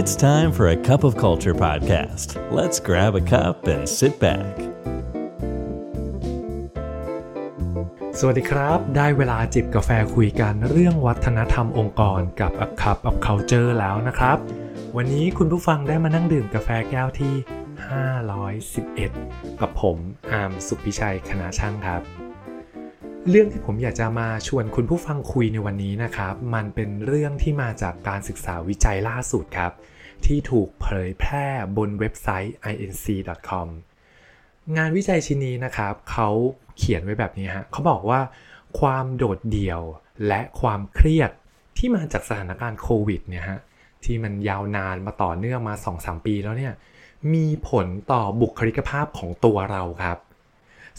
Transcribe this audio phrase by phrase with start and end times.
[0.00, 2.28] It's time for a cup of culture podcast.
[2.58, 4.54] Let's grab a cup and sit back.
[8.18, 14.38] สวัสดีครับ ได้เวลาจิบกาแฟคุยกันเรื่องวัฒนธรรมองค์กรกับ A Cup of Culture แล้วนะครับ
[14.96, 17.34] วันนี้คุณผู้ฟังได้มานั่งดื่มกาแฟแก้วที่
[19.06, 19.98] 511 กับผม
[20.32, 22.25] อาร์มสุพิชัยคณะช่างครับ
[23.30, 29.72] เรื่องที่ผมอยากจะมาชวนคุณผู้ฟังคุยในวันนี้นะครับ มันเป็นเรื่องที่มาจากการศึกษาวิจัยล่าสุดครับ
[30.24, 33.66] ที่ถูกเผยแพร่บนเว็บไซต์ inc.com
[34.76, 36.28] งานวิจัยชิ้นนี้นะครับ เขา
[36.76, 38.20] เขียนไว้แบบนี้ฮะเขาบอกว่า
[38.80, 39.80] ความโดดเดี่ยว
[40.26, 41.30] และความเครียด
[41.76, 43.58] ที่มาจากสถานการณ์โควิดเนี่ยฮะ
[44.04, 46.74] ที่มันยาวนานมาต่อเนื่องมา 2-3 ปีแล้วเนี่ย
[47.34, 50.18] มีผลต่อบุคลิกภาพของตัวเราครับ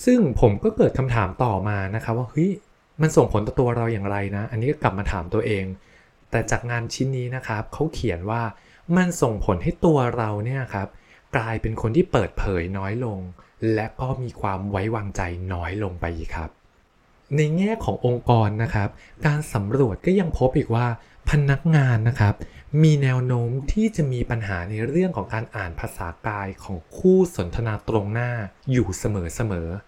[0.06, 2.52] ซึ่งผมก็เกิดคำถามต่อมานะครับว่าเฮ้ย
[3.02, 5.66] มันส่งผลต่อตัวเราอย่างไรนะ อันนี้ก็กลับมาถามตัวเอง
[6.32, 8.42] แต่จากงานชิ้นนี้นะครับเขาเขียนว่า
[8.98, 10.88] มันส่งผลให้ตัวเราเนี่ยครับ
[11.36, 13.20] กลายเป็นคนที่เปิดเผยน้อยลง
[13.74, 15.22] และก็มีความไว้วางใจ
[15.54, 16.50] น้อยลงไปครับ
[17.36, 18.90] ในแง่ขององค์กรนะครับ
[19.26, 20.88] การสำรวจก็ยังพบอีกว่า
[21.30, 22.36] พนักงานนะครับ
[22.84, 28.32] มีแนวโน้มที่จะมีปัญหาในเรื่องของการอ่านภาษากายของคู่สนทนาตรงหน้า
[28.72, 29.87] อยู่เสมอๆ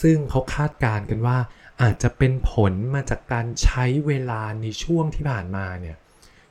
[0.00, 1.38] ซึ่งเขาคาดการณ์กันว่า
[1.82, 5.96] อาจจะเป็นผลมาจากการใช้เวลาในช่วงที่ผ่านมาเนี่ย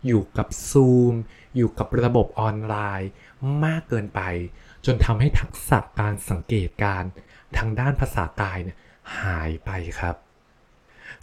[0.08, 1.14] อยู่กับ Zoom
[1.56, 3.10] อยู่กับระบบออนไลน์
[3.66, 4.22] มากเกินไป
[4.86, 7.04] จนทำให้ทักษะการสังเกตการ
[7.58, 8.78] ทางด้านภาษากายเนี่ย
[9.22, 10.16] หายไปครับ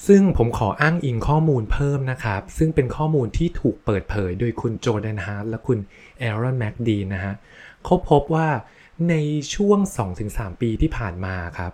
[0.06, 5.78] ซึ่งผมขออ้างอิงข้อมูลเพิ่มนะครับ ซึ่งเป็นข้อมูลที่ถูกเปิดเผยโดยคุณโจแดนฮาร์ดและคุณ
[6.18, 7.34] แอรอนแม็กดีนะฮะ
[7.84, 8.48] เขาพบว่า
[9.10, 9.14] ใน
[9.54, 9.78] ช่วง
[10.20, 11.72] 2-3 ปีที่ผ่านมาครับ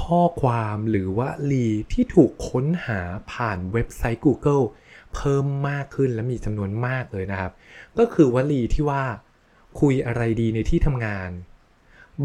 [0.00, 3.00] ข้อความหรือว่าลีที่ถูกค้นหา
[3.32, 4.64] ผ่านเว็บไซต์ Google
[5.14, 7.52] เพิ่มมากขึ้นและมีจำนวนมากเลยนะครับ
[7.98, 9.04] ก็คือวลีที่ว่า
[9.80, 11.30] คุยอะไรดีในที่ทำงาน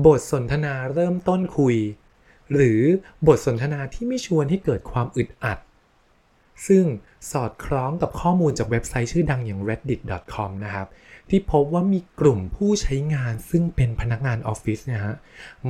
[0.06, 1.78] บทสนทนาเริ่มต้นคุย
[2.54, 2.82] หรือ
[3.28, 5.60] บทสนทนาที่ไม่ชวนให้เกิดความอึดอัด
[6.68, 6.86] ซึ่ง
[7.32, 10.88] สอดคล้องกับข้อมูลจากเว็บไซต์ชื่อดังอย่าง reddit.com นะครับ
[11.30, 15.18] ที่พบว่ามีกลุ่มผู้ใช้งานซึ่งเป็นพนักงานออฟฟิศนี่ยฮะ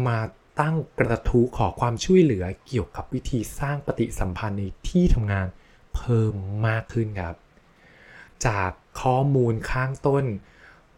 [0.08, 0.20] มา
[0.60, 5.48] ตั้งกระทู้ขอความช่วยเหลือเกี่ยวกับวิธีสร้างปฏิสัมพันธ์ในที่ทำงาน
[5.96, 6.34] เพิ่ม
[6.68, 7.36] มากขึ้นครับ
[8.46, 8.72] จาก
[9.02, 10.24] ข้อมูลข้างต้น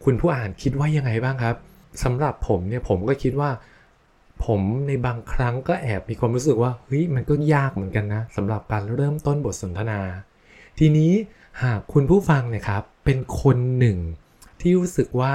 [0.04, 1.56] คุณผู้อ่านคิดว่ายังไงบ้างครับ
[2.02, 3.50] สำหรับผมเนี่ยผมก็คิดว่า
[4.44, 10.00] ผมในบางครั้งก็แอบมีความรู้สึกว่าเฮ้ยมันก็ยากเหมือนกันนะสำหรับการเริ่มต้นบทสนทนา
[10.78, 11.12] ทีนี้
[11.62, 13.98] หากคุณผู้ฟังเนี่ยครับเป็นคนหนึ่ง
[14.60, 15.32] ที่รู้สึกว่า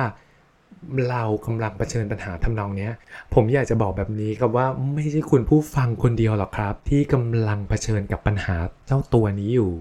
[1.10, 2.90] เรากำลังเผชิญปัญหาทำนองนี้
[3.34, 9.72] ผมอยากจะบอกแบบนี้ครับว่าไม่ใช่คุณผู้ฟังคนเดียวหรอกครับ ที่กำลังเผชิญกับปัญหาเจ้าตัวนี้อยู่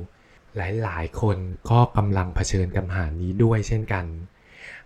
[0.56, 1.36] หลายๆ คน
[1.70, 4.04] ก็กำลังเผชิญกับปัญหานี้ด้วยเช่นกัน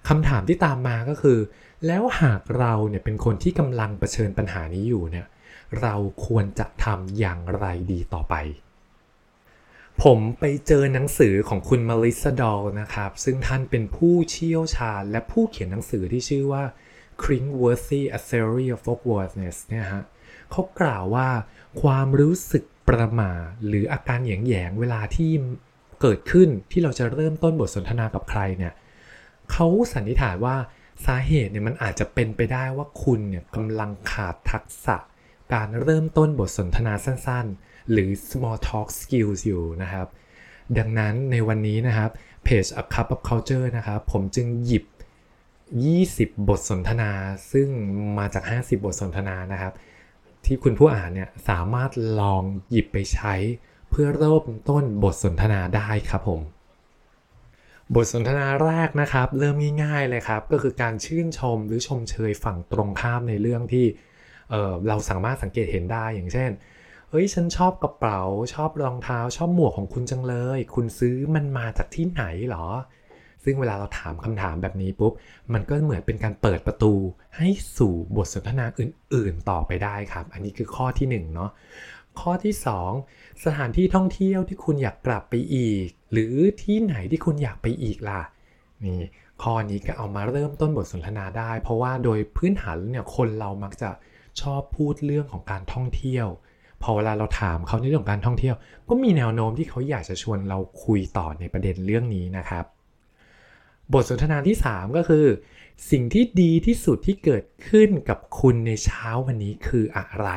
[0.08, 1.38] คำถามที่ตามมาก็คือ
[1.86, 5.26] แล้วหากเราเนี่ยเป็นคนที่กำลังเผชิญปัญหานี้อยู่เนี่ย
[5.82, 5.94] เรา
[6.26, 8.34] ควรจะทำอย่างไรดีต่อไป
[10.02, 16.64] ผมไปเจอหนังสือของคุณมาริสดอลนะครับ ซึ่งท่านเป็นผู้เชี่ยวชาญและผู้เขียนหนังสือที่ชื่อว่า
[17.22, 20.02] Cringworthy A Theory of Awkwardness เนี่ยฮะ
[20.50, 21.28] เขากล่าวว่า
[21.82, 23.32] ความรู้สึกประหม่า
[23.66, 25.30] หรืออาการแยงๆเวลาที่
[26.00, 28.72] เกิดขึ้นที่เราจะเริ่มต้นบทสนทนากับใครเนี่ย
[29.50, 30.56] เขาสันนิษฐานว่า
[31.06, 34.96] สาเหตุเนี่ยมันอาจจะเป็นไปได้ว่าคุณเนี่ยกำลังขาดทักษะ
[35.54, 40.06] การเริ่มต้นบทสนทนาสั้นๆ หรือ small talk skills อยู่นะครับ
[40.78, 42.10] ดังนั้นในวันนี้นะครับ
[42.44, 44.84] เพจ A Cup of Culture นะครับผมจึงหยิบ
[45.86, 47.10] 20 บทสนทนา
[47.52, 47.68] ซึ่ง
[48.18, 49.72] มาจาก 50 บทสนทนานะครับ
[50.44, 51.90] ที่คุณผู้อ่านเนี่ยสามารถ
[52.20, 53.34] ลองหยิบไปใช้
[53.90, 56.40] เพื่อเริ่มต้นบทสนทนาได้ครับผม
[57.96, 63.86] บทสนทนาแรกนะครับ เริ่มง่ายๆเลยครับ ก็คือการชื่นชมหรือชมเชยฝั่งตรงข้ามในเรื่องที่
[64.50, 66.50] เเราสามารถสังเกตเห็นได้อย่างเช่น
[67.10, 68.22] เฮ้ยฉันชอบกระเป๋า
[68.54, 72.66] ชอบรองเท้า ชอบหมวกของคุณจังเลย คุณซื้อมันมาจากที่ไหนหรอ
[73.44, 75.12] ซึ่งเวลาเราถามคำถามแบบนี้ปุ๊บ
[75.52, 76.92] มันก็เหมือนเป็นการเปิดประตู
[77.36, 77.48] ให้
[77.78, 81.50] สู่บทสนทนาอื่น ๆ ต่อไปได้ครับ อันนี้คือข้อที่1เนาะ
[82.20, 82.54] ข้อที่
[82.98, 88.22] 2 สถานที่ท่องเที่ยวที่คุณอยากกลับไปอีก หรือที่ไหนที่คุณอยากไปอีกล่ะ
[88.84, 89.02] นี่
[89.42, 93.90] ข้อนี้ก็เอามาเริ่มต้นบทสนทนาได้ เพราะว่าโดยพื้นฐานเนี่ยคนเรามักจะ
[94.40, 96.28] ชอบพูดเรื่องของการท่องเที่ยว
[96.82, 98.56] พอเวลาเราถามเขาในเรื่องของการท่องเที่ยว
[98.88, 102.64] ก็มีแนวโน้มที่เขาอยากจะชวนเราคุยต่อในประเด็นเรื่องนี้นะครับ
[103.92, 105.26] บทสนทนาที่ 3 ก็คือ
[105.90, 110.28] สิ่งที่ดีที่สุดที่เกิดขึ้นกับคุณในเช้าวันนี้คืออะไร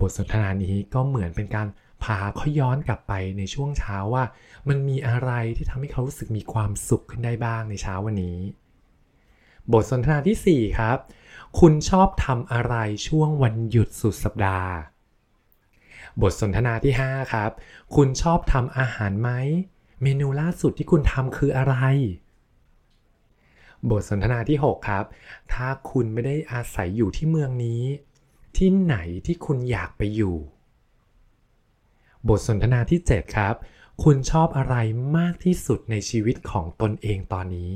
[0.00, 1.68] บทสนทนานี้ก็เหมือนเป็นการ
[2.04, 4.24] พาเขาย้อนกลับไปในช่วงเช้าว่า
[4.68, 8.38] มันมีอะไรที่ทำให้เขารู้สึกมีความสุขขึ้นได้บ้างในเช้าวันนี้
[9.72, 10.98] บทสนทนาที่ 4 ครับ
[11.60, 12.74] คุณชอบทำอะไร
[13.08, 14.72] ช่วงวันหยุดสุดสัปดาห์
[16.22, 17.50] บทสนทนาที่ 5 ครับ
[17.94, 19.30] คุณชอบทำอาหารไหม
[20.02, 21.74] เมนูล่าสุดที่คุณทำคืออะไร
[23.90, 25.04] บทสนทนาที่ 6 ครับ
[25.52, 27.82] ถ้าคุณไม่ได้อาศัยอยู่ที่เมืองนี้
[28.56, 30.36] ที่ไหนที่คุณอยากไปอยู่
[32.28, 33.54] บทสนทนาที่ 7 ครับ
[34.02, 34.76] คุณชอบอะไร
[35.16, 37.72] มากที่สุดในชีวิตของตนเองตอนนี้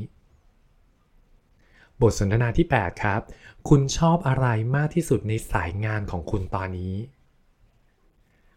[2.01, 3.21] บทสนทนาที่ 8 ครับ
[3.69, 4.47] คุณชอบอะไร
[4.77, 6.97] มากที่สุดในสายงานของคุณตอนนี้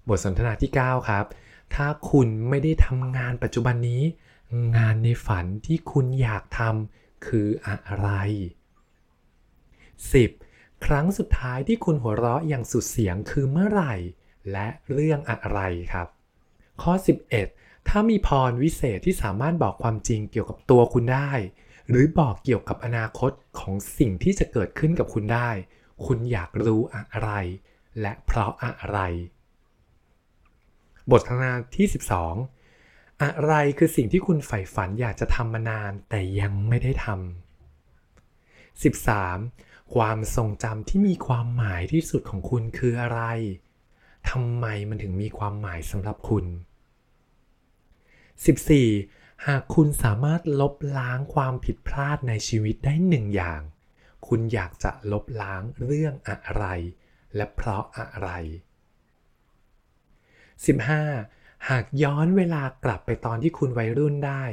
[0.07, 1.25] บทสนทนาที่ 9 ครับ
[1.75, 4.03] ถ้าคุณไม่ได้ทำงานปัจจุบันนี้
[4.77, 8.09] งานในฝันที่คุณอยากทำคืออะไร
[10.13, 10.42] 10.
[10.95, 13.95] ครั้งสุดท้ายที่คุณหัวเราะอย่างสุดเสียงคือเมื่อไหร่
[14.51, 15.59] และเรื่องอะไร
[15.93, 16.07] ครับ
[16.81, 16.93] ข้อ
[17.39, 21.31] 11 ถ้ามีพรวิเศษที่สามารถบอกความจริงเกี่ยวกับตัวคุณได้
[21.89, 25.49] หรือบอกเกี่ยวกับอนาคตของสิ่งที่จะเกิดขึ้นกับคุณได้
[26.05, 27.31] คุณอยากรู้อะไร
[28.01, 28.99] และเพราะอะไร
[31.11, 31.87] บททนาที่
[32.53, 37.17] 12 อะไรคือสิ่งที่คุณใฝ่ฝันอยากจะทำมานานแต่ยังไม่ได้ทำ
[38.73, 39.72] 13.
[39.93, 43.21] ความทรงจำที่มีความหมายที่สุดของคุณคืออะไร
[44.29, 46.45] ทำไมมันถึงมีความหมายสำหรับคุณ
[48.75, 49.47] 14.
[49.47, 53.61] หากคุณสามารถลบล้างความผิดพลาดในชีวิตได้หนึ่งอย่าง
[54.27, 56.65] คุณอยากจะลบล้างเรื่องอะไร
[57.35, 58.29] และเพราะอะไร
[60.79, 61.69] 15.
[61.69, 64.43] หากย้อนเวลากลับไปตอนที่คุณวัยรุ่นได้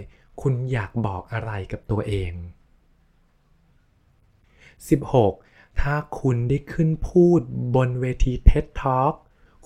[0.42, 2.32] คุณอยากบอกอะไรกับตัวเอง
[4.88, 5.80] 16.
[5.80, 7.40] ถ้าคุณได้ขึ้นพูด
[7.74, 9.14] บนเวที TED Talk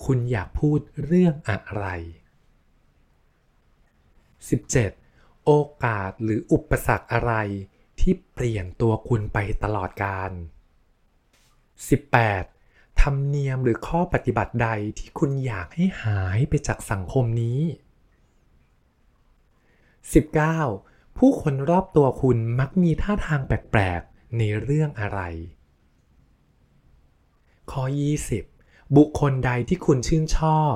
[0.05, 1.85] คุณอยากพูดเรื่องอะไร
[4.67, 5.45] 17.
[5.45, 5.51] โอ
[5.83, 7.33] กาสหรืออุปสรรคอะไร
[7.99, 10.31] ที่เปลี่ยนตัวคุณไปตลอดกาล
[11.65, 13.01] 18.
[13.01, 14.69] ธรรมเนียมหรือข้อปฏิบัติใด
[14.99, 17.59] ที่คุณอยากให้หายไปจากสังคมนี้
[20.39, 21.17] 19.
[21.17, 25.21] ผู้คนรอบตัวคุณมักมีท่าทางแปลกๆ ในเรื่องอะไร
[27.71, 27.83] ข้อ
[28.41, 30.75] 20 บุคคลใดที่คุณชื่นชอบ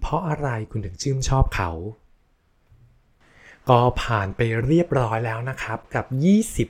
[0.00, 1.70] เพราะอะไรคุณถึงชื่นชอบเขา
[3.68, 6.06] ก็ผ่านไปเรียบร้อยแล้วนะครับกับ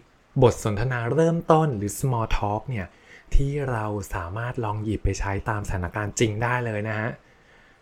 [0.04, 2.86] 20 บทสนทนาเริ่มต้นหรือ small talk เนี่ย
[3.34, 7.10] ที่เราสามารถลองหยิบไปใช้ตามสถานการณ์จริงได้เลยนะฮะ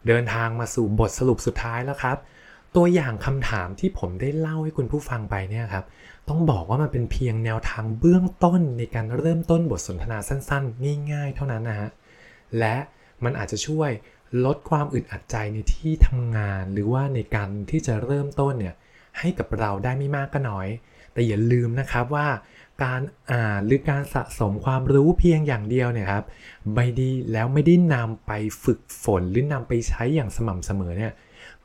[0.07, 2.17] เดินทางมาสู่บทสรุปสุดท้ายแล้วครับ
[2.77, 5.85] ตัวอย่างคำถามที่ผมได้เล่าให้คุณผู้ฟังไปเนี่ยครับ
[6.29, 11.91] ต้องบอกว่ามันเป็นเพียงแนวทางเบื้องต้นในการเริ่มต้นบทสนทนาสั้นๆ ง่าย ๆ เท่านั้นนะฮะ
[12.59, 12.77] และ
[13.25, 13.91] มันอาจจะช่วย
[14.45, 18.75] ลดความอึดอัดใจในที่ทำงาน หรือว่าในการที่จะเริ่มต้นเนี่ย
[19.19, 20.69] ให้กับเราได้ไม่มากก็น้อย
[21.13, 22.29] แต่อย่าลืมนะครับว่า
[22.85, 23.01] การ
[23.33, 26.25] อ่านหรือการสะสมความรู้เพียงอย่างเดียวเนี่ยครับ
[26.75, 28.33] ไม่ดีแล้วไม่ได้นำไป
[28.65, 31.13] ฝึกฝนหรือนำไปใช้อย่างสม่ำเสมอเนี่ย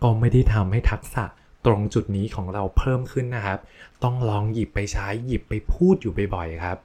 [0.04, 1.26] ก็ไม่ได้ทำให้ทักษะ
[1.66, 3.60] ตรงจุดนี้ของเราเพิ่มขึ้นนะครับ
[4.04, 6.78] ต้องลองหยิบไปใช้หยิบไปพูดอยู่บ่อยๆครับ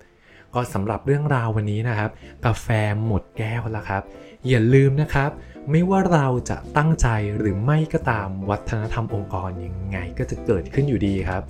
[0.54, 2.10] ก็สำหรับเรื่องราววันนี้นะครับ
[2.46, 2.66] กาแฟ
[3.06, 4.02] หมดแก้วแล้วครับ
[4.48, 5.30] อย่าลืมนะครับ
[5.70, 11.42] ไม่ว่าเราจะตั้งใจหรือไม่ก็ตามวัฒนธรรมองค์กรยังไงก็จะเกิดขึ้นอยู่ดีครับ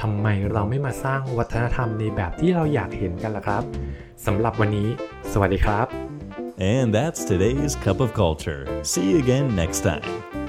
[0.00, 3.62] ทำไมเราไม่มาสร้างวัฒนธรรมในแบบที่เราอยากเห็นกันล่ะครับ
[4.26, 4.88] สำหรับวันนี้
[5.32, 5.86] สวัสดีครับ
[6.74, 8.62] And that's today's Cup of Culture.
[8.90, 10.39] See you again next time.